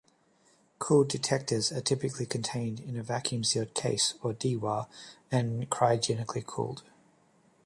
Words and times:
Cooled 0.79 1.09
detectors 1.09 1.71
are 1.71 1.79
typically 1.79 2.25
contained 2.25 2.79
in 2.79 2.97
a 2.97 3.03
vacuum-sealed 3.03 3.75
case 3.75 4.15
or 4.23 4.33
Dewar 4.33 4.87
and 5.31 5.69
cryogenically 5.69 6.43
cooled. 6.43 6.81